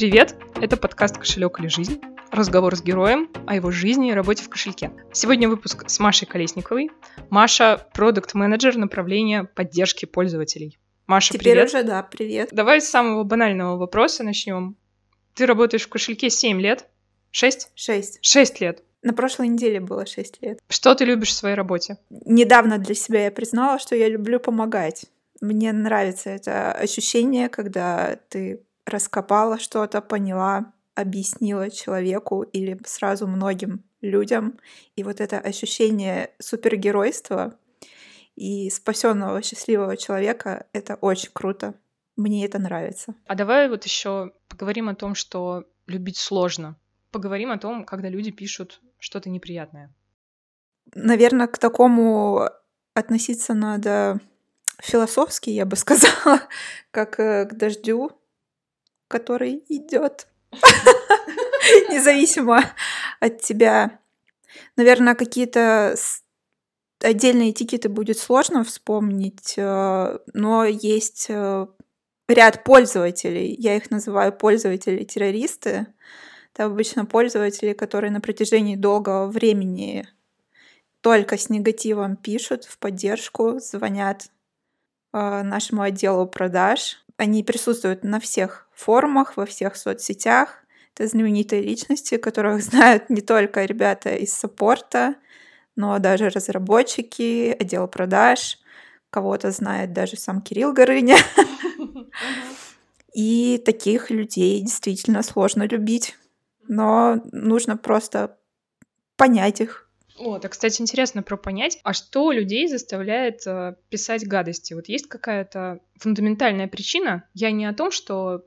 [0.00, 0.34] Привет!
[0.58, 2.00] Это подкаст «Кошелек или жизнь?»
[2.30, 4.92] Разговор с героем о его жизни и работе в кошельке.
[5.12, 6.90] Сегодня выпуск с Машей Колесниковой.
[7.28, 10.78] Маша– продукт-менеджер направления поддержки пользователей.
[11.06, 11.68] Маша, Теперь привет.
[11.68, 12.48] уже, да, привет.
[12.50, 14.74] Давай с самого банального вопроса начнем.
[15.34, 16.88] Ты работаешь в кошельке 7 лет?
[17.32, 17.72] 6?
[17.74, 18.20] Шесть.
[18.22, 18.82] 6 лет.
[19.02, 20.60] На прошлой неделе было шесть лет.
[20.70, 21.98] Что ты любишь в своей работе?
[22.08, 25.04] Недавно для себя я признала, что я люблю помогать.
[25.42, 34.58] Мне нравится это ощущение, когда ты раскопала что-то, поняла, объяснила человеку или сразу многим людям.
[34.96, 37.54] И вот это ощущение супергеройства
[38.36, 41.74] и спасенного счастливого человека— это очень круто.
[42.16, 43.14] Мне это нравится.
[43.26, 46.76] А давай вот еще поговорим о том, что любить сложно.
[47.10, 49.92] Поговорим о том, когда люди пишут что-то неприятное.
[50.94, 52.48] Наверное, к такому
[52.94, 54.20] относиться надо
[54.80, 56.40] философски, я бы сказала,
[56.90, 58.12] как э, к дождю,
[59.10, 60.28] который идет
[61.90, 62.64] независимо
[63.18, 63.98] от тебя.
[64.76, 65.96] Наверное, какие-то
[67.00, 71.66] отдельные тикеты будет сложно вспомнить, э, но есть э,
[72.28, 73.54] ряд пользователей.
[73.58, 75.88] Я их называю пользователи-террористы.
[76.54, 80.08] Это обычно пользователи, которые на протяжении долгого времени
[81.00, 84.30] только с негативом пишут в поддержку, звонят
[85.12, 87.02] э, нашему отделу продаж.
[87.16, 90.64] Они присутствуют на всех форумах, во всех соцсетях.
[90.94, 95.16] Это знаменитые личности, которых знают не только ребята из саппорта,
[95.76, 98.58] но даже разработчики, отдел продаж.
[99.10, 101.16] Кого-то знает даже сам Кирилл Горыня.
[103.12, 106.16] И таких людей действительно сложно любить.
[106.68, 108.38] Но нужно просто
[109.16, 109.90] понять их.
[110.20, 114.74] О, это, кстати, интересно про понять, а что людей заставляет э, писать гадости?
[114.74, 117.24] Вот есть какая-то фундаментальная причина?
[117.32, 118.44] Я не о том, что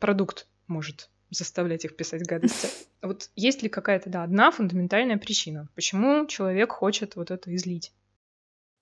[0.00, 2.68] продукт может заставлять их писать гадости.
[3.02, 7.94] Вот есть ли какая-то, да, одна фундаментальная причина, почему человек хочет вот это излить?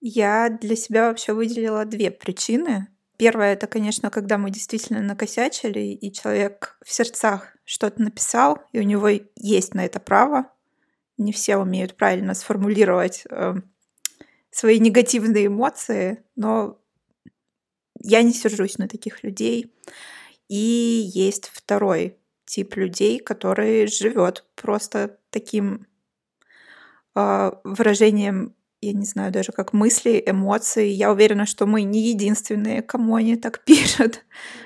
[0.00, 2.88] Я для себя вообще выделила две причины.
[3.16, 8.82] Первая это, конечно, когда мы действительно накосячили, и человек в сердцах что-то написал, и у
[8.82, 10.52] него есть на это право.
[11.16, 13.54] Не все умеют правильно сформулировать э,
[14.50, 16.80] свои негативные эмоции, но
[18.00, 19.72] я не сержусь на таких людей.
[20.48, 25.86] И есть второй тип людей, который живет просто таким
[27.14, 30.86] э, выражением я не знаю даже как мысли, эмоции.
[30.86, 34.24] Я уверена, что мы не единственные, кому они так пишут.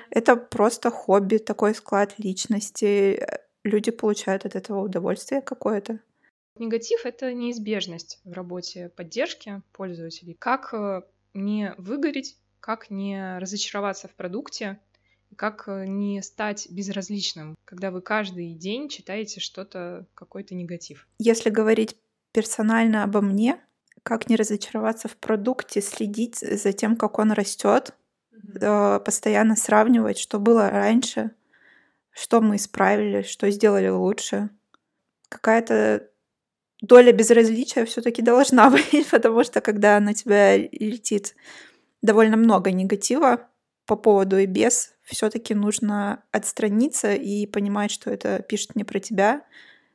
[0.09, 3.25] Это просто хобби, такой склад личности.
[3.63, 5.99] Люди получают от этого удовольствие какое-то.
[6.57, 10.35] Негатив— это неизбежность в работе поддержки пользователей.
[10.35, 11.01] Как э,
[11.33, 14.79] не выгореть, как не разочароваться в продукте,
[15.35, 21.07] как э, не стать безразличным, когда вы каждый день читаете что-то, какой-то негатив.
[21.19, 21.95] Если говорить
[22.31, 23.59] персонально обо мне,
[24.03, 27.93] как не разочароваться в продукте, следить за тем, как он растет,
[28.31, 31.31] э, постоянно сравнивать, что было раньше,
[32.11, 34.49] что мы исправили, что сделали лучше.
[35.29, 36.09] Какая-то
[36.81, 41.35] доля безразличия все-таки должна быть, потому что когда на тебя летит
[42.01, 43.47] довольно много негатива
[43.85, 49.45] по поводу и без, все-таки нужно отстраниться и понимать, что это пишет не про тебя,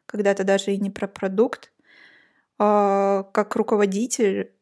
[0.06, 1.72] когда-то даже и не про продукт,
[2.59, 4.53] а, как руководитель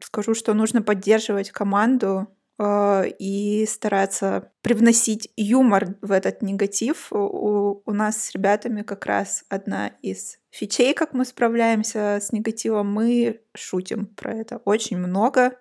[0.00, 7.12] скажу, что нужно поддерживать команду а, и стараться привносить юмор в этот негатив.
[7.12, 12.92] У, у нас с ребятами как раз одна из фичей, как мы справляемся с негативом,
[12.92, 15.58] мы шутим про это очень много.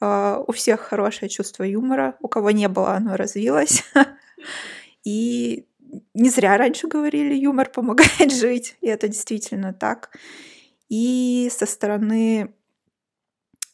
[0.00, 3.84] А, У всех хорошее чувство юмора, у кого не было, оно развилось.
[5.04, 5.66] И
[6.14, 10.10] не зря раньше говорили, юмор помогает жить, и это действительно так.
[10.88, 12.54] И со стороны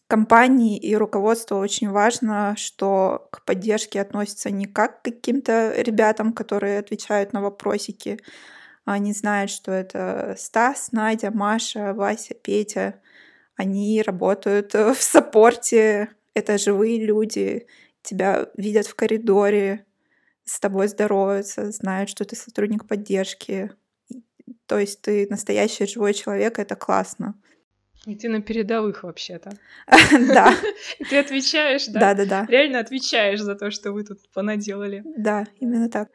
[0.06, 6.78] компании и руководства очень важно, что к поддержке относятся не как к каким-то ребятам, которые
[6.78, 8.20] отвечают на вопросики,
[8.84, 13.00] они знают, что это Стас, Надя, Маша, Вася, Петя.
[13.56, 17.66] Они работают в саппорте, это живые люди,
[18.02, 19.86] тебя видят в коридоре,
[20.44, 23.70] с тобой здороваются, знают, что ты сотрудник поддержки.
[24.66, 27.34] То есть ты настоящий живой человек, это классно.
[28.06, 29.50] И ты на передовых вообще-то.
[30.34, 30.54] Да,
[30.98, 32.00] И ты отвечаешь, да?
[32.00, 32.46] да, да, да.
[32.48, 35.02] Реально отвечаешь за то, что вы тут понаделали.
[35.16, 36.10] Да, именно так.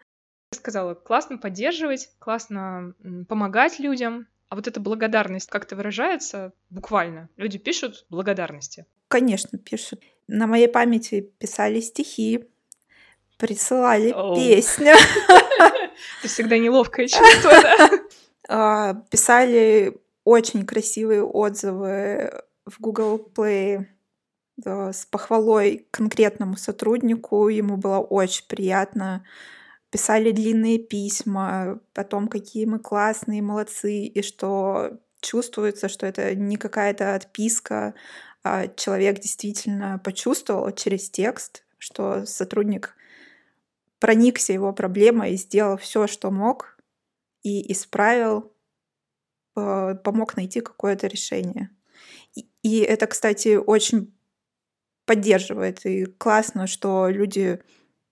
[0.52, 2.94] Ты сказала, классно поддерживать, классно
[3.28, 4.28] помогать людям.
[4.50, 7.30] А вот эта благодарность как-то выражается буквально.
[7.38, 8.86] Люди пишут благодарности.
[9.08, 10.02] Конечно, пишут.
[10.28, 12.50] На моей памяти писали стихи,
[13.40, 14.36] Присылали oh.
[14.36, 14.92] песню.
[16.20, 17.90] Это всегда неловкое чувство, да?
[18.52, 23.86] А, писали очень красивые отзывы в Google Play
[24.66, 27.48] с похвалой конкретному сотруднику.
[27.48, 29.24] Ему было очень приятно.
[29.92, 36.58] Писали длинные письма о том, какие мы классные, молодцы, и что чувствуется, что это не
[36.58, 37.96] какая-то отписка,
[38.44, 42.96] а человек действительно почувствовал через текст, что сотрудник
[44.00, 46.78] проникся его проблемой и сделал все, что мог,
[47.44, 48.54] и исправил,
[49.56, 51.70] э, помог найти какое-то решение.
[52.64, 54.14] И это, кстати, очень
[55.06, 55.86] поддерживает.
[55.86, 57.62] И классно, что люди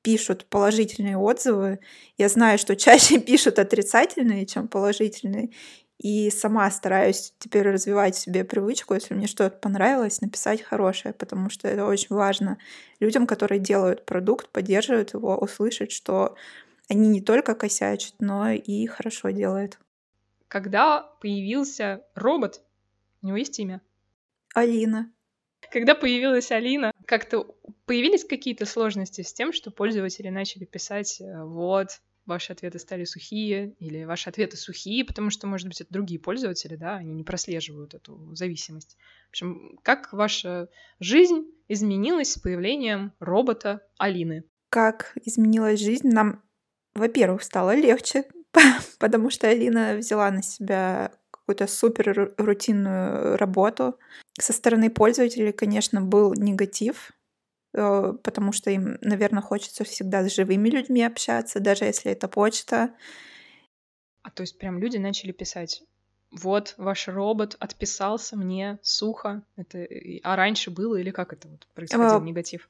[0.08, 1.80] пишут положительные отзывы.
[2.18, 5.50] Я знаю, что чаще пишут отрицательные, чем положительные.
[5.98, 11.50] И сама стараюсь теперь развивать в себе привычку, если мне что-то понравилось, написать хорошее, потому
[11.50, 12.58] что это очень важно
[13.02, 16.38] людям, которые делают продукт, поддерживают его, услышать, что
[16.88, 19.78] они не только косячат, но и хорошо делают.
[20.48, 22.62] Когда появился робот,
[23.22, 23.82] у него есть имя?
[24.54, 25.12] Алина.
[25.70, 27.56] Когда появилась Алина, как-то
[27.86, 31.88] появились какие-то сложности с тем, что пользователи начали писать э, «Вот,
[32.26, 36.76] ваши ответы стали сухие, или ваши ответы сухие, потому что, может быть, это другие пользователи,
[36.76, 38.98] да, они не прослеживают эту зависимость.
[39.28, 40.68] В общем, как ваша
[41.00, 44.44] жизнь изменилась с появлением робота Алины?
[44.70, 46.10] Как изменилась жизнь?
[46.10, 46.44] Нам,
[46.94, 48.26] во-первых, стало легче,
[49.00, 53.98] потому что Алина взяла на себя какую-то супер рутинную работу.
[54.40, 57.14] Со стороны пользователей, конечно, был негатив,
[57.78, 62.92] Э, потому что им, наверное, хочется всегда с живыми людьми общаться, даже если это почта.
[64.24, 65.84] А то есть прям люди начали писать,
[66.32, 69.88] вот ваш робот отписался мне сухо, это,
[70.24, 72.68] а раньше было или как это вот происходил а, негатив?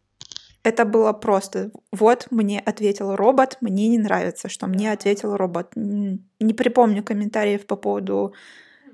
[0.64, 5.72] Это было просто, вот мне ответил робот, мне не нравится, что мне ответил робот.
[5.76, 8.34] Не припомню комментариев по поводу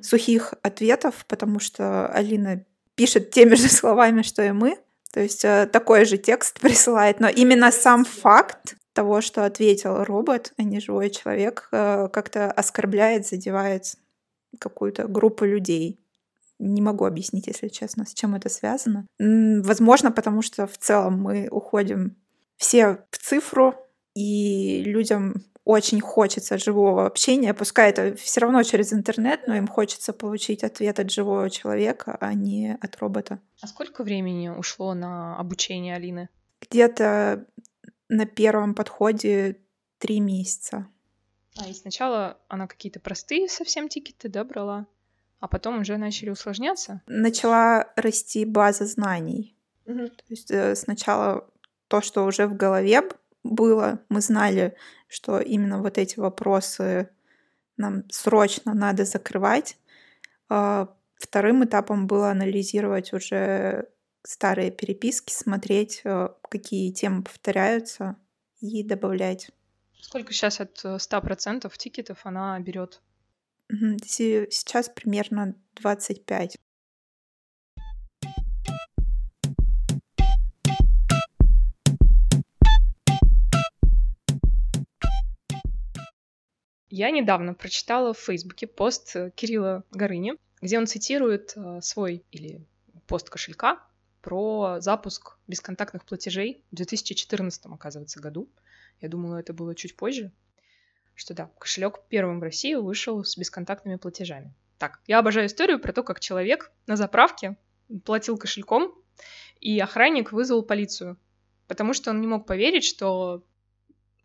[0.04, 2.64] сухих ответов, потому что Алина
[2.96, 4.78] пишет теми же словами, что и мы.
[5.12, 10.54] То есть э, такой же текст присылает, но именно сам факт того, что ответил робот,
[10.58, 13.96] а не живой человек, э, как-то оскорбляет, задевает
[14.60, 16.00] какую-то группу людей.
[16.60, 19.08] Не могу объяснить, если честно, с чем это связано.
[19.20, 22.16] Возможно, потому что в целом мы уходим
[22.58, 23.76] все в цифру,
[24.16, 30.12] и людям очень хочется живого общения, пускай это все равно через интернет, но им хочется
[30.12, 33.40] получить ответ от живого человека, а не от робота.
[33.62, 36.30] А сколько времени ушло на обучение Алины?
[36.62, 37.46] Где-то
[38.10, 39.58] на первом подходе
[40.00, 40.88] три месяца.
[41.58, 44.88] А и сначала она какие-то простые совсем тикеты, да, брала,
[45.40, 47.02] а потом уже начали усложняться?
[47.08, 49.56] Начала расти база знаний.
[49.86, 50.08] Угу.
[50.08, 51.48] То есть э, сначала
[51.88, 53.04] то, что уже в голове
[53.44, 54.00] было.
[54.10, 54.76] Мы знали,
[55.08, 57.10] что именно вот эти вопросы
[57.78, 59.78] нам срочно надо закрывать.
[60.50, 63.88] А, вторым этапом было анализировать уже
[64.24, 68.16] старые переписки, смотреть, э, какие темы повторяются
[68.62, 69.52] и добавлять.
[70.00, 73.02] Сколько сейчас от 100% э, тикетов она берет?
[74.06, 76.58] Сейчас примерно 25.
[86.96, 92.68] Я недавно прочитала в Фейсбуке пост э, Кирилла Горыни, где он цитирует э, свой или
[93.08, 93.84] пост кошелька
[94.22, 98.48] про запуск бесконтактных платежей в 2014, оказывается, году.
[99.02, 100.32] Я думала, это было чуть позже.
[101.16, 104.54] Что да, кошелек первым в России вышел с бесконтактными платежами.
[104.78, 107.58] Так, я обожаю историю про то, как человек на заправке
[108.06, 108.94] платил кошельком,
[109.60, 111.18] и охранник вызвал полицию,
[111.68, 113.44] потому что он не мог поверить, что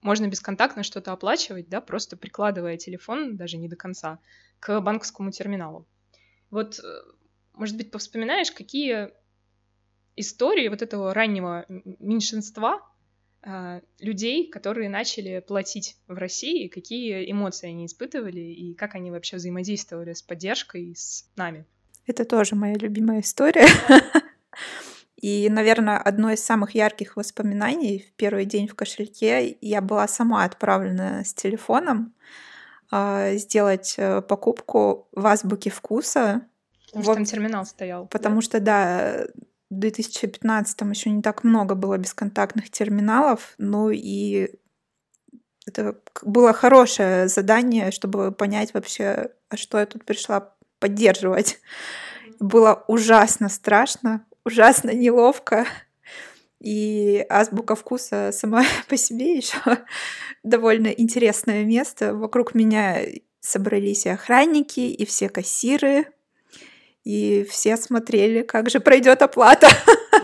[0.02, 4.19] можно бесконтактно что-то оплачивать, да, просто прикладывая телефон, даже не до конца,
[4.61, 5.87] к банковскому терминалу.
[6.50, 6.83] Вот, э,
[7.55, 9.11] может быть, повспоминаешь, какие
[10.17, 12.81] истории вот этого раннего меньшинства
[13.43, 19.37] э, людей, которые начали платить в России, какие эмоции они испытывали и как они вообще
[19.37, 21.64] взаимодействовали с поддержкой с нами.
[22.07, 23.67] Это тоже моя любимая история.
[25.20, 30.44] И, наверное, одно из самых ярких воспоминаний в первый день в кошельке я была сама
[30.44, 32.14] отправлена с телефоном
[32.92, 33.96] э, сделать
[34.28, 36.42] покупку в азбуке вкуса.
[36.87, 38.06] Потому вот, что там терминал стоял.
[38.06, 38.42] Потому да?
[38.42, 39.26] что, да,
[39.70, 44.50] в 2015 еще не так много было бесконтактных терминалов, ну и
[45.66, 51.60] это было хорошее задание, чтобы понять вообще, а что я тут пришла поддерживать.
[52.40, 55.67] Было ужасно страшно, ужасно неловко.
[56.61, 59.59] И азбука вкуса сама по себе еще
[60.43, 62.14] довольно интересное место.
[62.14, 63.02] Вокруг меня
[63.40, 66.07] собрались и охранники, и все кассиры,
[67.05, 69.69] и все смотрели, как же пройдет оплата.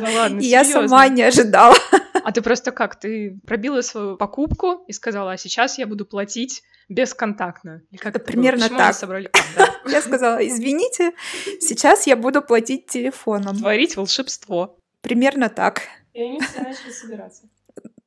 [0.00, 1.76] Да ладно, и я сама не ожидала.
[2.24, 2.98] А ты просто как?
[2.98, 7.82] Ты пробила свою покупку и сказала, а сейчас я буду платить бесконтактно.
[7.90, 8.78] Или как это примерно было?
[8.78, 8.94] так.
[8.94, 9.30] Собрали?
[9.86, 11.12] Я сказала, извините,
[11.60, 13.58] сейчас я буду платить телефоном.
[13.58, 14.78] Творить волшебство.
[15.02, 15.82] Примерно так.
[16.14, 17.42] И они все начали собираться.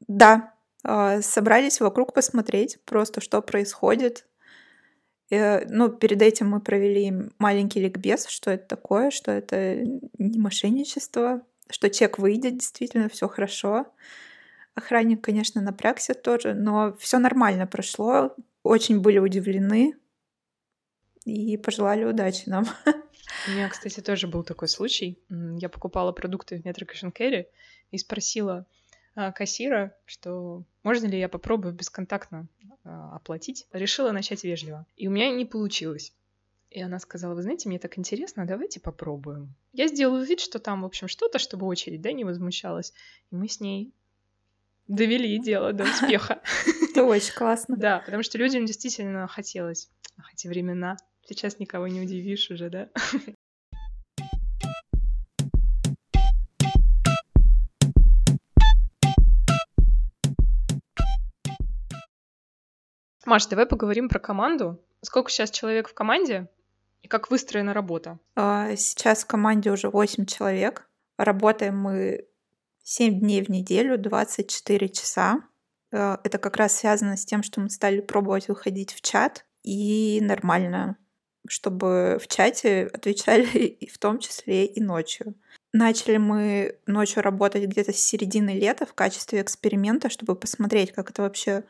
[0.08, 4.26] Да, а, собрались вокруг посмотреть просто, что происходит.
[5.30, 9.76] Э, ну, перед этим мы провели маленький ликбез, что это такое, что это
[10.18, 13.88] не мошенничество, что чек выйдет, действительно, все хорошо.
[14.76, 18.36] Охранник, конечно, напрягся тоже, но все нормально прошло.
[18.64, 19.96] Очень были удивлены
[21.26, 22.66] и пожелали удачи нам.
[23.48, 25.20] У меня, кстати, тоже был такой случай.
[25.30, 27.48] Я покупала продукты в Metro Cash and Carry
[27.92, 28.66] и спросила
[29.16, 32.48] а, кассира, что можно ли я попробую бесконтактно
[32.84, 33.66] а, оплатить.
[33.74, 34.86] Решила начать вежливо.
[34.96, 36.14] И у меня не получилось.
[36.70, 39.56] И она сказала, вы знаете, мне так интересно, давайте попробуем.
[39.72, 42.94] Я сделаю вид, что там, в общем, что-то, чтобы очередь, да, не возмущалась.
[43.32, 43.94] И мы с ней
[44.88, 46.42] довели дело до успеха.
[46.92, 47.78] Это очень классно.
[47.78, 49.90] Да, потому что людям действительно хотелось.
[50.18, 50.98] Ах, эти времена.
[51.26, 52.90] Сейчас никого не удивишь уже, да?
[63.26, 64.82] Маш, давай поговорим про команду.
[65.02, 66.50] Сколько сейчас человек в команде
[67.08, 68.20] и как выстроена работа?
[68.36, 70.90] А, сейчас в команде уже 8 человек.
[71.18, 72.28] Работаем мы
[72.84, 75.42] 7 дней в неделю, 24 часа.
[75.94, 79.46] А, это как раз связано с тем, что мы стали пробовать выходить в чат.
[79.64, 80.98] И нормально,
[81.48, 85.34] чтобы в чате отвечали и в том числе и ночью.
[85.72, 91.22] Начали мы ночью работать где-то с середины лета в качестве эксперимента, чтобы посмотреть, как это
[91.22, 91.64] вообще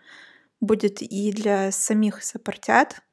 [0.61, 3.03] будет и для самих сопортят,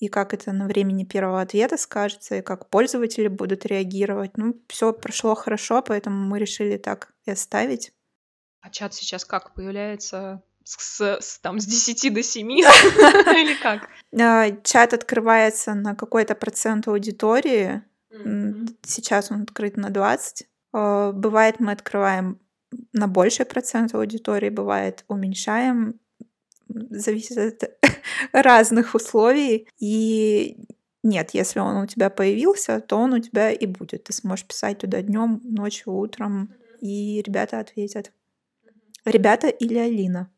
[0.00, 4.36] и как это на времени первого ответа скажется, и как пользователи будут реагировать.
[4.36, 7.92] Ну, все прошло хорошо, поэтому мы решили так и оставить.
[8.62, 10.42] А чат сейчас как появляется?
[10.64, 13.88] С, с, там, с 10 до 7 или как?
[14.18, 17.82] А, чат открывается на какой-то процент аудитории.
[18.82, 20.48] Сейчас он открыт на 20.
[20.72, 22.40] А, бывает, мы открываем
[22.92, 26.00] на больший процент аудитории, бывает, уменьшаем
[26.90, 27.89] зависит от
[28.32, 29.68] разных условий.
[29.78, 30.56] И
[31.02, 34.04] нет, если он у тебя появился, то он у тебя и будет.
[34.04, 38.12] Ты сможешь писать туда днем, ночью, утром, и ребята ответят.
[39.04, 40.30] Ребята или Алина.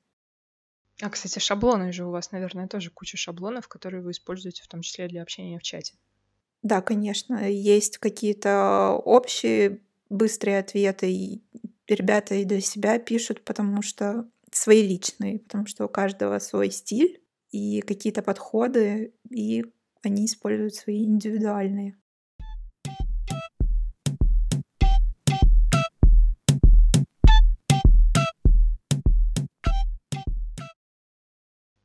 [1.01, 4.83] А, кстати, шаблоны же у вас, наверное, тоже куча шаблонов, которые вы используете в том
[4.83, 5.95] числе для общения в чате.
[6.63, 7.51] Да, конечно.
[7.51, 11.43] Есть какие-то общие быстрые ответы, и
[11.89, 17.22] ребята и для себя пишут, потому что свои личные, потому что у каждого свой стиль
[17.53, 19.65] и какие-то подходы, и
[20.03, 21.97] они используют свои индивидуальные.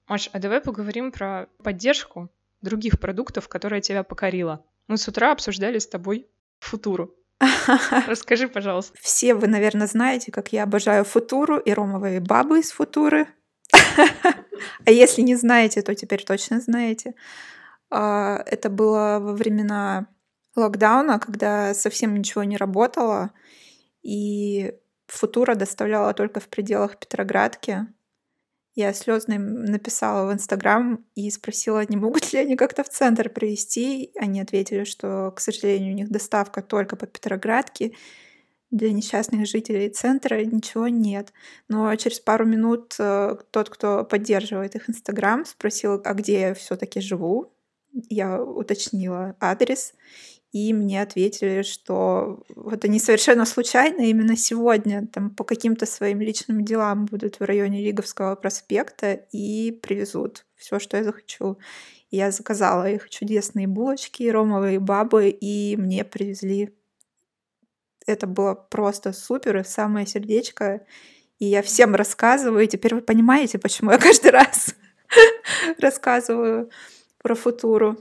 [0.08, 2.32] Маш, а давай поговорим про поддержку
[2.62, 4.66] других продуктов, которая тебя покорила.
[4.88, 7.14] Мы с утра обсуждали с тобой футуру.
[8.08, 8.98] Расскажи, пожалуйста.
[9.02, 13.28] Все вы, наверное, знаете, как я обожаю футуру и ромовые бабы из футуры.
[14.86, 17.14] А если не знаете, то теперь точно знаете.
[17.90, 20.08] А, это было во времена
[20.56, 23.32] локдауна, когда совсем ничего не работало,
[24.02, 24.74] и
[25.08, 27.88] футура доставляла только в пределах Петроградки.
[28.76, 34.12] Я слезно написала в Инстаграм и спросила, не могут ли они как-то в центр привезти.
[34.20, 37.94] Они ответили, что, к сожалению, у них доставка только по Петроградке.
[38.70, 41.32] Для несчастных жителей центра ничего нет.
[41.70, 47.00] Но через пару минут э, тот, кто поддерживает их Инстаграм, спросил, а где я все-таки
[47.00, 47.54] живу.
[48.10, 49.94] Я уточнила адрес,
[50.52, 56.64] и мне ответили, что вот они совершенно случайно именно сегодня там по каким-то своим личным
[56.66, 61.58] делам будут в районе Лиговского проспекта и привезут все, что я захочу.
[62.12, 66.76] Я заказала их чудесные булочки, ромовые бабы, и мне привезли.
[68.08, 70.86] Это было просто супер, и самое сердечко.
[71.40, 74.74] И я всем рассказываю, и теперь вы понимаете, почему я каждый раз
[75.78, 76.72] рассказываю
[77.20, 77.98] про футуру.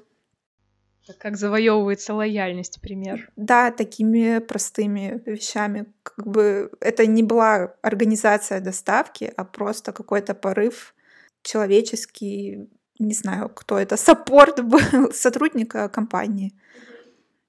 [1.18, 3.30] Как завоевывается лояльность, пример.
[3.36, 5.86] Да, такими простыми вещами.
[6.02, 10.94] Как бы это не была организация доставки, а просто какой-то порыв
[11.42, 16.54] человеческий, не знаю, кто это, саппорт был сотрудника компании.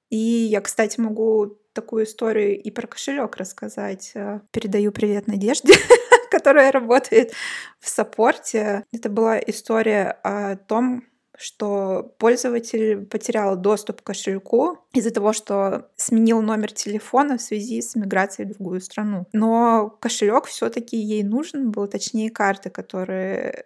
[0.09, 4.11] И я, кстати, могу такую историю и про кошелек рассказать.
[4.15, 5.73] Э, передаю привет Надежде,
[6.31, 7.33] которая работает
[7.79, 8.83] в саппорте.
[8.91, 11.03] Это была история о том,
[11.37, 17.95] что пользователь потерял доступ к кошельку из-за того, что сменил номер телефона в связи с
[17.95, 19.27] миграцией в другую страну.
[19.33, 23.65] Но кошелек все-таки ей нужен был, точнее карты, которые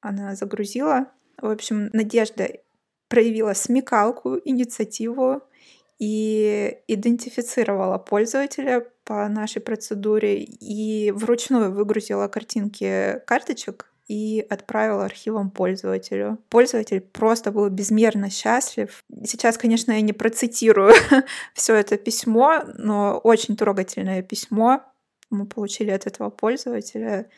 [0.00, 1.06] она загрузила.
[1.42, 2.50] В общем, Надежда
[3.08, 5.42] проявила смекалку, инициативу
[5.98, 16.38] и идентифицировала пользователя по нашей процедуре и вручную выгрузила картинки карточек и отправила архивом пользователю.
[16.48, 19.04] Пользователь просто был безмерно счастлив.
[19.24, 20.94] Сейчас, конечно, я не процитирую
[21.54, 24.82] все это письмо, но очень трогательное письмо
[25.30, 27.28] мы получили от этого пользователя.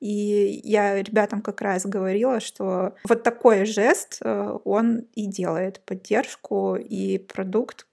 [0.00, 6.76] И я ребятам как раз говорила, что вот такой жест, э, он и делает поддержку,
[6.76, 7.86] и продукт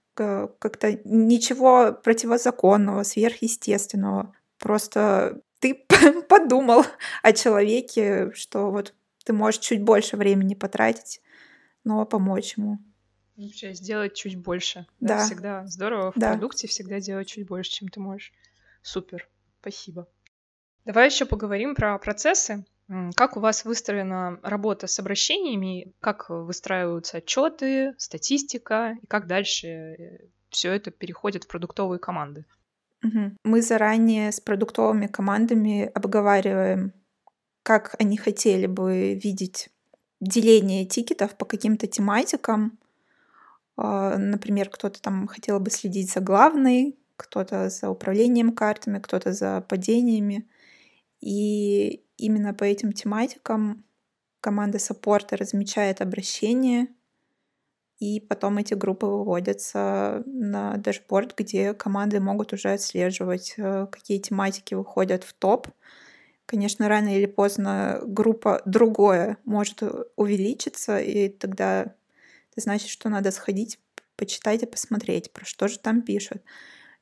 [0.58, 4.34] как-то ничего противозаконного, сверхъестественного.
[4.58, 5.86] Просто ты
[6.28, 6.84] подумал
[7.22, 8.94] о человеке, что вот
[9.24, 11.20] ты можешь чуть больше времени потратить,
[11.84, 12.78] но помочь ему.
[13.36, 14.86] Вообще сделать чуть больше.
[15.00, 15.18] Да.
[15.18, 15.24] да.
[15.26, 16.30] Всегда здорово в да.
[16.30, 18.32] продукте всегда делать чуть больше, чем ты можешь.
[18.82, 19.28] Супер.
[19.60, 20.08] Спасибо.
[20.84, 22.64] Давай еще поговорим про процессы.
[23.16, 25.92] Как у вас выстроена работа с обращениями?
[26.00, 28.96] Как выстраиваются отчеты, статистика?
[29.02, 30.18] И как дальше э,
[30.48, 32.46] все это переходит в продуктовые команды?
[33.44, 36.92] Мы заранее с продуктовыми командами обговариваем,
[37.62, 39.68] как они хотели бы видеть
[40.20, 42.78] деление тикетов по каким-то тематикам.
[43.76, 49.60] А, например, кто-то там хотел бы следить за главной, кто-то за управлением картами, кто-то за
[49.60, 50.48] падениями.
[51.20, 53.84] И именно по этим тематикам
[54.40, 56.88] команда саппорта размечает обращение,
[57.98, 64.74] и потом эти группы выводятся на дашборд, где команды могут уже отслеживать, э, какие тематики
[64.74, 65.66] выходят в топ.
[66.46, 69.82] Конечно, рано или поздно группа другое может
[70.14, 71.94] увеличиться, и тогда
[72.52, 73.80] это значит, что надо сходить,
[74.16, 76.42] почитать и посмотреть, про что же там пишут.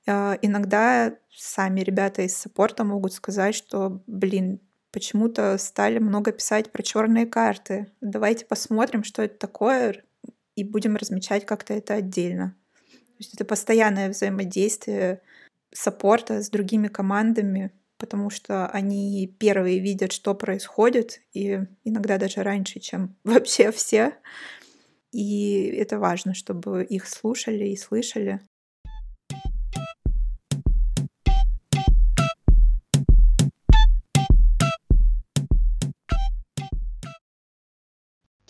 [0.06, 4.60] А, иногда сами ребята из саппорта могут сказать, что, блин,
[4.96, 7.92] почему-то стали много писать про черные карты.
[8.00, 10.02] Давайте посмотрим, что это такое,
[10.54, 12.56] и будем размечать как-то это отдельно.
[12.94, 15.20] То есть это постоянное взаимодействие
[15.70, 22.80] саппорта с другими командами, потому что они первые видят, что происходит, и иногда даже раньше,
[22.80, 24.14] чем вообще все.
[25.12, 28.40] И это важно, чтобы их слушали и слышали.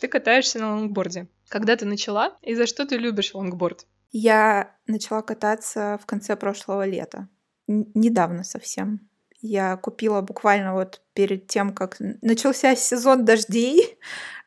[0.00, 1.28] Ты катаешься на лонгборде.
[1.48, 3.86] Когда ты начала и за что ты любишь лонгборд?
[4.12, 7.28] Я начала кататься в конце прошлого лета.
[7.68, 9.08] Н- недавно совсем.
[9.40, 13.98] Я купила буквально вот перед тем, как начался сезон дождей,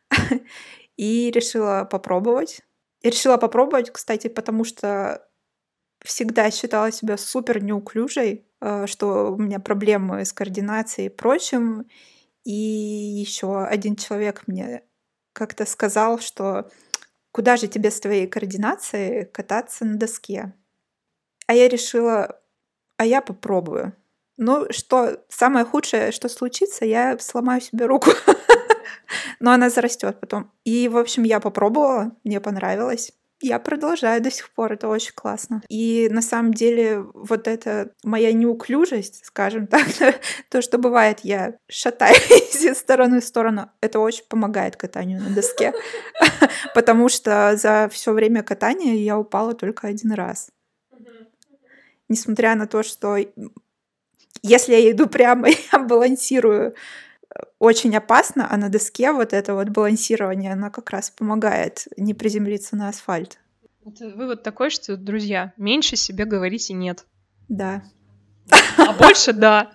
[0.98, 2.62] и решила попробовать.
[3.02, 5.26] И решила попробовать, кстати, потому что
[6.02, 11.88] всегда считала себя супер неуклюжей, э, что у меня проблемы с координацией и прочим.
[12.44, 14.84] И еще один человек мне
[15.40, 16.70] как-то сказал, что
[17.32, 20.54] куда же тебе с твоей координацией кататься на доске?
[21.48, 22.42] А я решила,
[22.98, 23.94] а я попробую.
[24.36, 28.12] Ну, что самое худшее, что случится, я сломаю себе руку.
[29.40, 30.52] Но она зарастет потом.
[30.66, 35.62] И, в общем, я попробовала, мне понравилось я продолжаю до сих пор, это очень классно.
[35.70, 39.88] И на самом деле вот эта моя неуклюжесть, скажем так,
[40.50, 45.74] то, что бывает, я шатаюсь из стороны в сторону, это очень помогает катанию на доске,
[46.76, 50.50] потому что за все время катания я упала только один раз.
[52.08, 53.18] Несмотря на то, что
[54.42, 56.76] если я иду прямо, я балансирую
[57.60, 62.76] очень опасно, а на доске вот это вот балансирование, оно как раз помогает не приземлиться
[62.76, 63.40] на асфальт.
[63.86, 67.06] Это вывод такой, что, друзья, меньше себе говорите «нет».
[67.48, 67.84] Да.
[68.78, 69.72] А больше «да».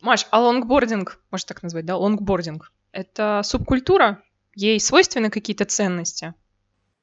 [0.00, 4.22] Маш, а лонгбординг, можно так назвать, да, лонгбординг, это субкультура?
[4.54, 6.34] Ей свойственны какие-то ценности?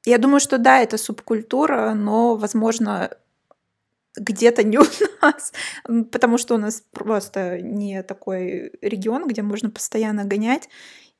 [0.04, 3.10] Я думаю, что да, это субкультура, но, возможно,
[4.16, 4.84] где-то не у
[5.22, 5.52] нас,
[6.10, 10.68] потому что у нас просто не такой регион, где можно постоянно гонять.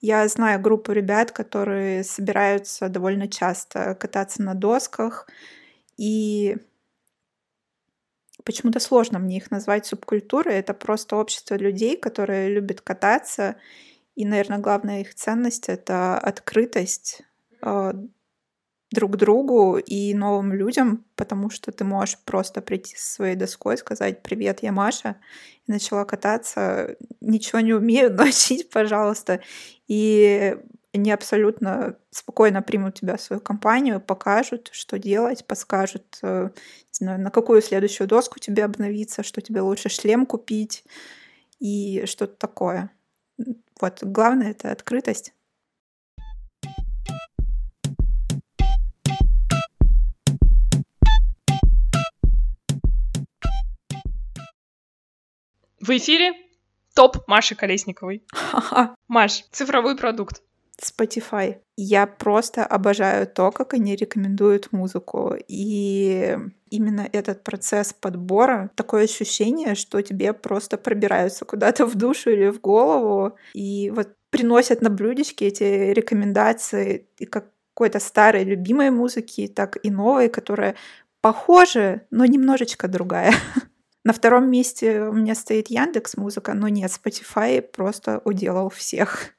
[0.01, 5.27] Я знаю группу ребят, которые собираются довольно часто кататься на досках,
[5.97, 6.57] и
[8.45, 10.55] почему-то сложно мне их назвать субкультурой.
[10.55, 13.57] Это просто общество людей, которые любят кататься,
[14.15, 17.23] и, наверное, главная их ценность— это открытость,
[17.61, 17.95] а,
[18.91, 24.23] друг другу и новым людям, потому что ты можешь просто прийти со своей доской, сказать
[24.23, 25.17] «Привет, я Маша»,
[25.67, 29.41] и начала кататься, ничего не умею, научить, пожалуйста.
[29.89, 30.57] И
[30.95, 36.49] они абсолютно спокойно примут тебя в свою компанию, покажут, что делать, подскажут, э,
[37.01, 40.85] не знаю, на какую следующую доску тебе обновиться, что тебе лучше шлем купить
[41.61, 42.91] и что-то такое.
[43.81, 45.35] Вот, главное— это открытость.
[55.89, 56.35] В эфире
[56.95, 58.23] топ Маши Колесниковой.
[59.09, 60.43] Маш, цифровой продукт.
[60.79, 61.57] Spotify.
[61.79, 65.35] Я просто обожаю то, как они рекомендуют музыку.
[65.49, 66.37] И
[66.69, 72.61] именно этот процесс подбора, такое ощущение, что тебе просто пробираются куда-то в душу или в
[72.61, 73.39] голову.
[73.55, 79.91] И вот приносят на блюдечке эти рекомендации и как какой-то старой любимой музыки, так и
[79.91, 80.75] новой, которая
[81.23, 83.33] похожа, но немножечко другая.
[84.05, 89.35] На втором месте у меня стоит Яндекс Музыка, но нет, Spotify просто уделал всех.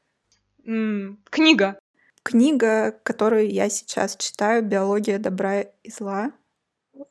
[0.65, 1.79] М, Книга.
[2.23, 6.31] Книга, которую я сейчас читаю, «Биология добра и зла»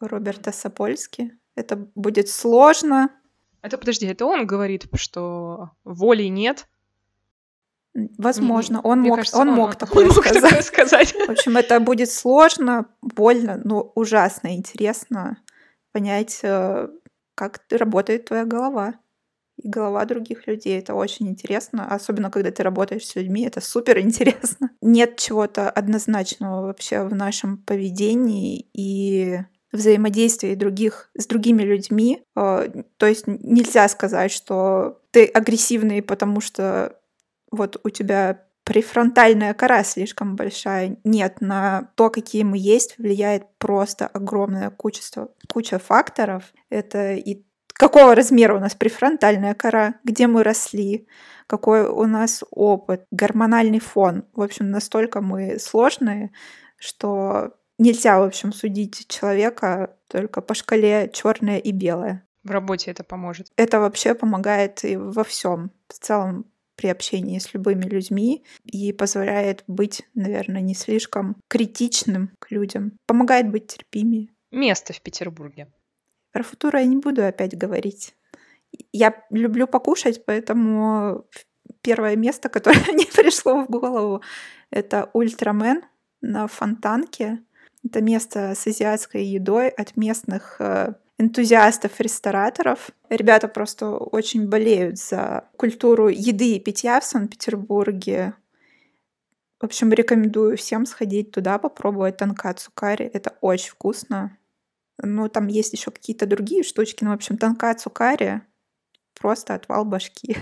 [0.00, 1.32] Роберта Сапольски.
[1.54, 3.10] Это будет сложно.
[3.62, 6.68] Это, подожди, это он говорит, что воли нет?
[8.16, 10.42] Возможно, он мог, кажется, он, он мог такое он сказать.
[10.42, 11.12] Такое сказать.
[11.12, 15.42] В общем, это будет сложно, больно, но ужасно интересно
[15.92, 16.88] понять, э,
[17.38, 18.96] как работает твоя голова
[19.56, 20.76] и голова других людей.
[20.78, 24.70] Это очень интересно, особенно когда ты работаешь с людьми, это супер интересно.
[24.82, 29.38] Нет чего-то однозначного вообще в нашем поведении и
[29.70, 32.24] взаимодействии других с другими людьми.
[32.34, 36.98] А, то есть нельзя сказать, что ты агрессивный, потому что
[37.52, 40.98] вот у тебя префронтальная кора слишком большая.
[41.02, 46.52] Нет, на то, какие мы есть, влияет просто огромное кучество, куча факторов.
[46.68, 51.08] Это и какого размера у нас префронтальная кора, где мы росли,
[51.46, 54.24] какой у нас опыт, гормональный фон.
[54.34, 56.30] В общем, настолько мы сложные,
[56.76, 62.22] что нельзя, в общем, судить человека только по шкале черное и белое.
[62.44, 63.46] В работе это поможет.
[63.56, 65.70] Это вообще помогает и во всем.
[65.88, 66.44] В целом
[66.78, 72.92] при общении с любыми людьми и позволяет быть, наверное, не слишком критичным к людям.
[73.06, 74.28] Помогает быть терпимее.
[74.52, 75.66] Место в Петербурге.
[76.32, 78.14] Про футуро я не буду опять говорить.
[78.92, 81.26] Я люблю покушать, поэтому
[81.82, 84.22] первое место, которое мне пришло в голову,
[84.70, 85.82] это Ультрамен
[86.20, 87.42] на Фонтанке.
[87.84, 92.90] Это место с азиатской едой от местных э, энтузиастов-рестораторов.
[93.10, 98.34] Ребята просто очень болеют за культуру еды и питья в Санкт-Петербурге.
[99.60, 103.10] В общем, рекомендую всем сходить туда, попробовать танкацу карри.
[103.12, 104.38] Это очень вкусно.
[105.02, 107.02] Ну, там есть еще какие-то другие штучки.
[107.02, 108.42] Ну, в общем, танкацу карри
[109.18, 110.36] просто отвал башки.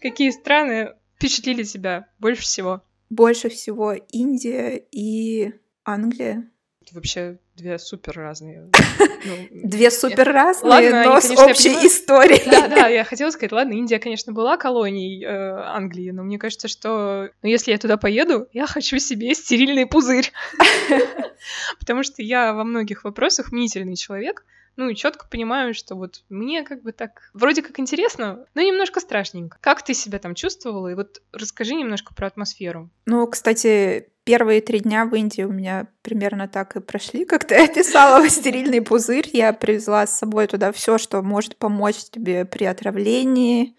[0.00, 2.82] Какие страны впечатлили тебя больше всего?
[3.08, 6.50] Больше всего Индия и Англия.
[6.82, 8.70] Это вообще две супер разные.
[9.24, 12.42] Ну, две супер разные, но с общей историей.
[12.50, 16.66] Да, да, я хотела сказать, ладно, Индия, конечно, была колонией э, Англии, но мне кажется,
[16.66, 20.32] что ну, если я туда поеду, я хочу себе стерильный пузырь.
[21.78, 24.44] Потому что я во многих вопросах мнительный человек,
[24.76, 29.00] ну и четко понимаю, что вот мне как бы так вроде как интересно, но немножко
[29.00, 29.58] страшненько.
[29.60, 30.88] Как ты себя там чувствовала?
[30.88, 32.90] И вот расскажи немножко про атмосферу.
[33.06, 37.56] Ну, кстати, первые три дня в Индии у меня примерно так и прошли, как ты
[37.64, 39.28] описала, стерильный пузырь.
[39.32, 43.76] Я привезла с собой туда все, что может помочь тебе при отравлении.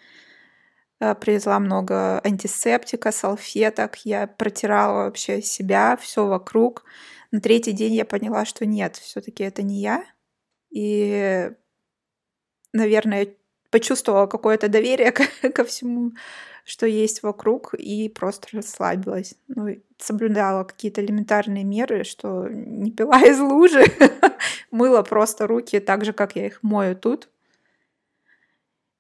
[1.00, 3.98] Э, привезла много антисептика, салфеток.
[4.06, 6.84] Я протирала вообще себя, все вокруг.
[7.32, 10.04] На третий день я поняла, что нет, все-таки это не я.
[10.74, 11.52] И,
[12.74, 13.28] наверное,
[13.70, 16.14] почувствовала какое-то доверие ко, ко всему,
[16.66, 19.36] что есть вокруг, и просто расслабилась.
[19.48, 23.86] Ну, соблюдала какие-то элементарные меры, что не пила из лужи,
[24.72, 27.30] мыла просто руки так же, как я их мою тут.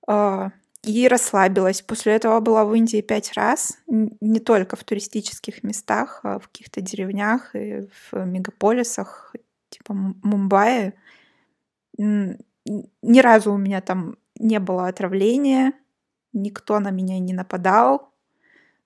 [0.07, 0.51] А,
[0.83, 1.81] и расслабилась.
[1.81, 6.81] После этого была в Индии пять раз, не только в туристических местах, а в каких-то
[6.81, 9.33] деревнях и в мегаполисах,
[9.69, 10.93] типа Мумбаи.
[11.97, 15.73] Ни разу у меня там не было отравления,
[16.33, 18.11] никто на меня не нападал.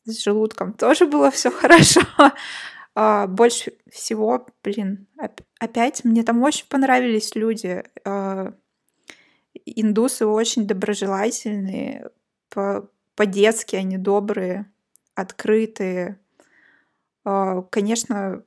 [0.06, 2.02] С желудком тоже было все хорошо.
[2.96, 5.08] А, больше всего, блин,
[5.60, 7.84] опять мне там очень понравились люди.
[8.06, 8.54] А,
[9.65, 12.10] индусы очень доброжелательные,
[12.50, 14.65] по- по-детски они добрые,
[15.15, 16.20] открытые.
[17.24, 18.43] А, конечно,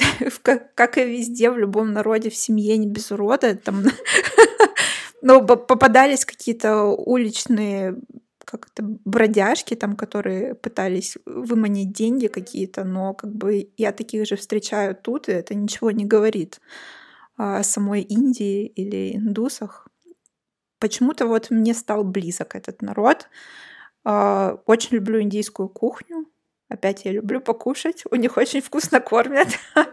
[0.42, 3.54] как и везде, в любом народе, в семье не без урода.
[3.56, 3.84] Там,
[5.22, 7.96] ну, попадались какие-то уличные
[8.50, 14.34] как это, бродяжки, там, которые пытались выманить деньги какие-то, но как бы я таких же
[14.36, 16.60] встречаю тут, и это ничего не говорит
[17.36, 19.88] о самой Индии или индусах.
[20.80, 23.28] Почему-то вот мне стал близок этот народ.
[24.04, 26.26] А, очень люблю индийскую кухню.
[26.70, 28.04] Опять я люблю покушать.
[28.10, 29.48] У них очень вкусно кормят.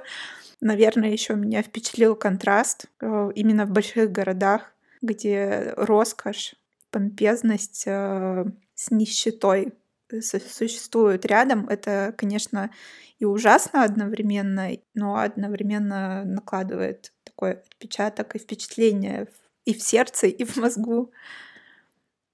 [0.62, 6.54] Наверное, еще меня впечатлил контраст э, именно в больших городах, где роскошь,
[6.92, 9.74] помпезность э, с нищетой
[10.22, 11.68] существуют рядом.
[11.68, 12.70] Это, конечно,
[13.18, 19.28] и ужасно одновременно, но одновременно накладывает такой отпечаток и впечатление
[19.66, 21.12] и в сердце, и в мозгу.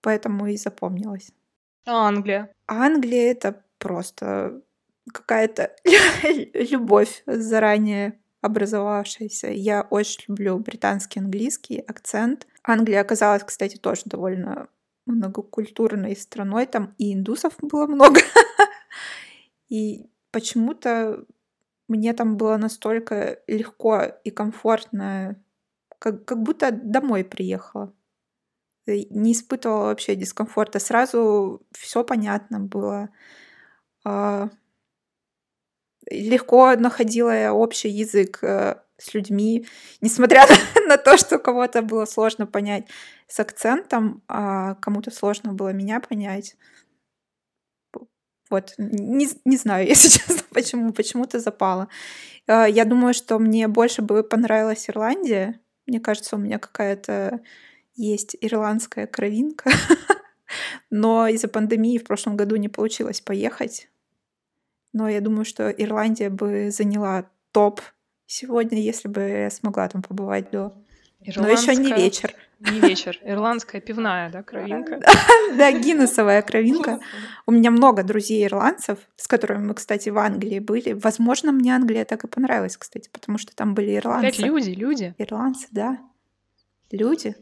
[0.01, 1.31] Поэтому и запомнилось.
[1.85, 2.49] А Англия?
[2.67, 4.61] Англия— это просто
[5.11, 5.75] какая-то
[6.53, 9.49] любовь заранее образовавшаяся.
[9.49, 12.47] Я очень люблю британский английский акцент.
[12.63, 14.69] Англия оказалась, кстати, тоже довольно
[15.05, 16.65] многокультурной страной.
[16.65, 18.21] Там и индусов было много.
[19.69, 21.25] И почему-то
[21.89, 25.41] мне там было настолько легко и комфортно,
[25.99, 27.93] как, как будто домой приехала.
[28.85, 30.79] Не испытывала вообще дискомфорта.
[30.79, 33.09] Сразу все понятно было.
[34.03, 34.49] А,
[36.09, 39.65] легко находила общий язык э, с людьми,
[40.01, 40.45] несмотря
[40.87, 42.87] на то, что кого-то было сложно понять
[43.27, 46.55] с акцентом, а кому-то сложно было меня понять.
[48.49, 51.87] Вот, не, не знаю, если честно, почему, почему-то запало.
[52.47, 55.59] Э, я думаю, что мне больше бы понравилась Ирландия.
[55.85, 57.41] Мне кажется, у меня какая-то
[57.95, 59.71] есть ирландская кровинка.
[60.89, 63.89] Но из-за пандемии в прошлом году не получилось поехать.
[64.93, 67.81] Но я думаю, что Ирландия бы заняла топ
[68.27, 70.73] сегодня, если бы я смогла там побывать до.
[71.35, 72.35] Но еще не вечер.
[72.59, 73.19] Не вечер.
[73.23, 74.99] Ирландская пивная, да, кровинка?
[75.57, 76.99] Да, гиннесовая кровинка.
[77.45, 80.93] У меня много друзей ирландцев, с которыми мы, кстати, в Англии были.
[80.93, 84.27] Возможно, мне Англия так и понравилась, кстати, потому что там были ирландцы.
[84.27, 85.13] Опять люди, люди.
[85.17, 85.99] Ирландцы, да.
[86.91, 87.35] Люди.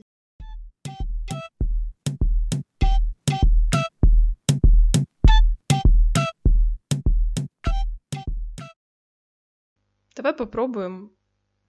[10.21, 11.11] Давай попробуем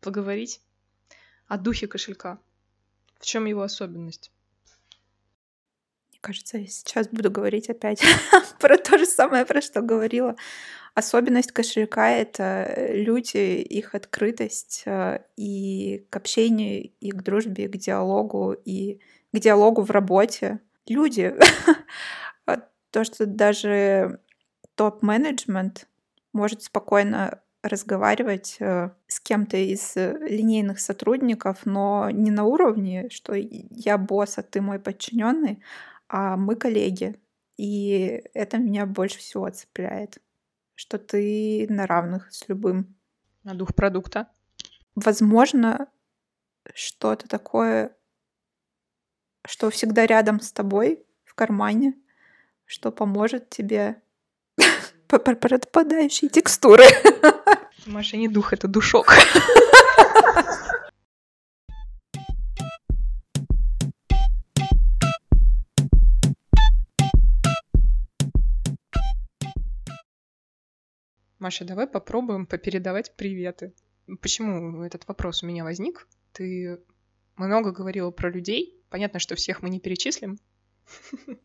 [0.03, 0.61] поговорить
[1.49, 2.39] о духе кошелька.
[3.19, 4.31] В чем его особенность?
[6.11, 8.03] Мне кажется, я сейчас буду говорить опять
[8.61, 10.37] про то же самое, про что говорила.
[10.93, 17.79] Особенность кошелька— это люди, их открытость э, и к общению, и к дружбе, и к
[17.79, 19.01] диалогу, и
[19.33, 20.61] к диалогу в работе.
[20.87, 21.35] Люди.
[22.91, 24.21] То, что даже
[24.75, 25.89] топ-менеджмент
[26.35, 33.35] может спокойно разговаривать э, с кем-то из э, линейных сотрудников, но не на уровне, что
[33.35, 35.63] я босс, а ты мой подчиненный,
[36.09, 37.21] а мы коллеги.
[37.57, 40.19] И это меня больше всего цепляет,
[40.75, 42.97] что ты на равных с любым.
[43.45, 44.29] На дух продукта?
[44.95, 45.89] Возможно,
[46.75, 47.97] что-то такое,
[49.47, 51.95] что всегда рядом с тобой, в кармане,
[52.67, 54.03] что поможет тебе
[55.19, 56.85] пропадающие текстуры.
[57.87, 59.15] Маша, не дух, это душок.
[71.39, 73.75] Маша, давай попробуем попередавать приветы.
[74.21, 76.07] Почему этот вопрос у меня возник?
[76.33, 76.79] Ты
[77.37, 78.81] много говорила про людей.
[78.91, 80.39] Понятно, что всех мы не перечислим.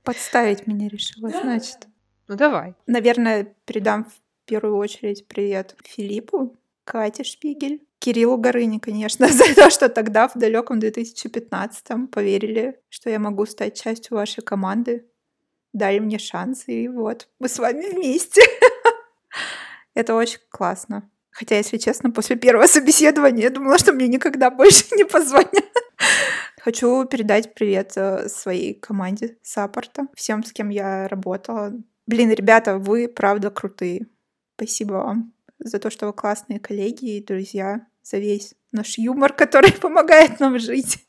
[0.04, 1.88] Подставить меня решила, значит.
[2.28, 2.76] Ну давай.
[2.88, 9.88] Наверное, передам в первую очередь привет Филиппу, Кате Шпигель, Кириллу Горыне, конечно, за то, что
[9.88, 15.06] тогда, в далеком 2015-м, поверили, что я могу стать частью вашей команды,
[15.74, 18.42] дали мне шанс, и вот, мы с вами вместе.
[19.94, 21.10] Это очень классно.
[21.32, 25.66] Хотя, если честно, после первого собеседования я думала, что мне никогда больше не позвонят.
[26.60, 31.74] Хочу передать привет э, своей команде саппорта, всем, с кем я работала,
[32.08, 34.08] Блин, ребята, вы правда крутые.
[34.56, 39.72] Спасибо вам за то, что вы классные коллеги и друзья, за весь наш юмор, который
[39.82, 41.06] помогает нам жить.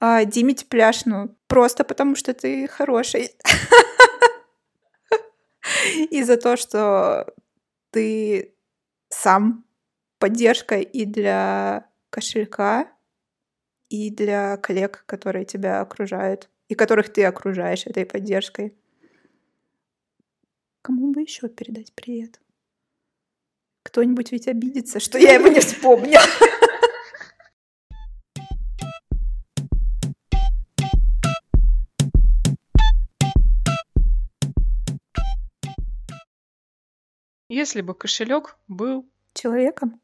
[0.00, 3.30] А, Диме Тепляш, ну, просто потому что ты хороший.
[6.10, 7.32] И за то, что
[7.90, 8.56] ты
[9.08, 9.64] сам
[10.18, 12.88] поддержка и для кошелька,
[13.88, 18.76] и для коллег, которые тебя окружают, и которых ты окружаешь этой поддержкой.
[20.82, 22.40] Кому бы еще передать привет?
[23.84, 26.18] Кто-нибудь ведь обидится, что я его не вспомню.
[37.48, 40.00] Если бы кошелек был Человеком?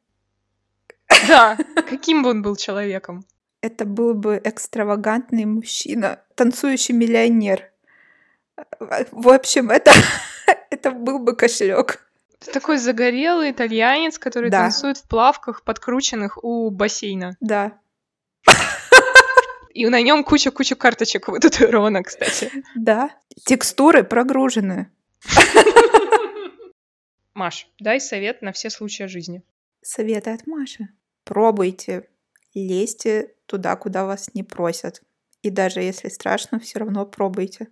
[1.26, 3.24] Да, каким бы он был человеком?
[3.60, 7.72] Это был бы экстравагантный мужчина, танцующий миллионер.
[9.10, 9.92] В общем, это,
[10.78, 12.08] это был бы кошелек.
[12.52, 14.62] Такой загорелый итальянец, который Да.
[14.62, 17.36] танцует в плавках, подкрученных у бассейна.
[17.40, 17.78] Да,
[19.74, 22.50] И на нем куча-куча карточек вытатуировано, кстати.
[22.74, 23.10] да.
[23.44, 24.90] Текстуры прогружены.
[27.34, 29.42] Маш, дай совет на все случаи жизни.
[29.82, 30.88] Советы от Маши.
[31.24, 32.08] Пробуйте,
[32.54, 35.02] лезьте туда, куда вас не просят.
[35.42, 37.68] И даже если страшно, все равно пробуйте.